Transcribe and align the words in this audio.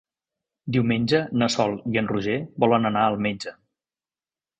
Diumenge 0.77 1.19
na 1.41 1.49
Sol 1.55 1.75
i 1.95 1.99
en 2.01 2.09
Roger 2.13 2.39
volen 2.65 2.91
anar 2.91 3.05
al 3.11 3.19
metge. 3.27 3.55